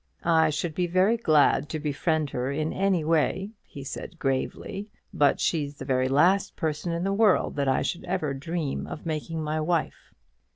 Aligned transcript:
"I 0.25 0.49
should 0.49 0.73
be 0.73 0.87
very 0.87 1.15
glad 1.15 1.69
to 1.69 1.79
befriend 1.79 2.31
her 2.31 2.51
in 2.51 2.73
any 2.73 3.03
way," 3.03 3.51
he 3.61 3.83
said 3.83 4.17
gravely; 4.17 4.89
"but 5.13 5.39
she's 5.39 5.75
the 5.77 5.85
very 5.85 6.07
last 6.09 6.55
person 6.55 6.91
in 6.91 7.03
the 7.03 7.13
world 7.13 7.55
that 7.57 7.67
I 7.67 7.83
should 7.83 8.05
ever 8.05 8.33
dream 8.33 8.87
of 8.87 9.05
making 9.05 9.43
my 9.43 9.59
wife." 9.61 10.11